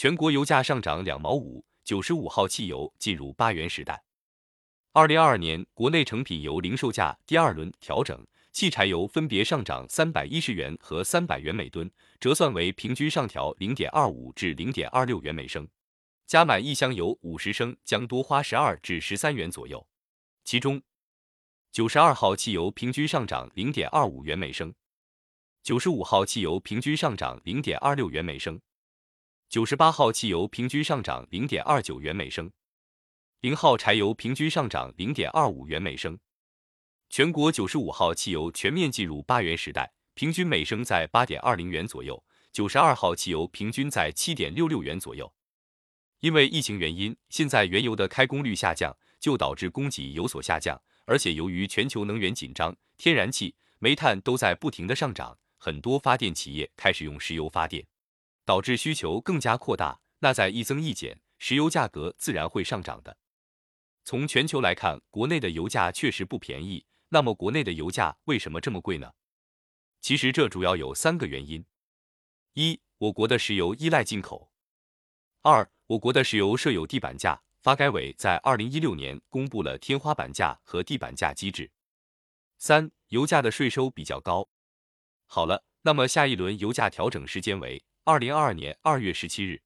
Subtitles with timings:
[0.00, 4.02] 全国油价上涨两毛五，九十五号汽油进入八元时代。
[4.92, 15.68] 二零二二年国内成品油零售价第二轮调整，汽柴油分别上涨三百一十元和三百元每吨，折算为平均上调零点二五至零点二六元每升。
[16.26, 19.86] 加满一箱油五十升将多花十二至十三元左右。
[20.44, 20.80] 其中，
[21.70, 24.72] 九十二号汽油平均上涨零点二五元每升，
[25.62, 28.58] 九十五号汽油平均上涨零点二六元每升。
[29.50, 32.52] 九十八号汽油平均上涨零点二九元每升，
[33.40, 36.16] 零号柴油平均上涨零点二五元每升。
[37.08, 42.22] 全国九十五号汽油全面进入八元时代，平均每升在八点二零元左右。
[42.52, 45.34] 九十二号汽油平均在七点六六元左右。
[46.20, 50.80] 因为疫情原因，现在原油的开工率下降，就导致供给有所下降。
[51.06, 57.84] 而且由于全球能源紧张，天然气、煤炭都在不停的上涨，很多发电企业开始用石油发电。
[58.50, 63.16] 导致需求更加扩大，那在一增一减，石油价格自然会上涨的。
[64.02, 66.84] 从全球来看，国内的油价确实不便宜。
[67.10, 69.12] 那么国内的油价为什么这么贵呢？
[70.00, 71.64] 其实这主要有三个原因：
[72.54, 74.50] 一、我国的石油依赖进口；
[75.42, 81.70] 二、我国的石油设有地板价，发改委在二零一六年公布了天花板价和地板价机制；
[82.58, 84.48] 三、油价的税收比较高。
[85.26, 87.84] 好了，那么下一轮油价调整时间为。
[88.04, 89.62] 二零二二年二月十七日。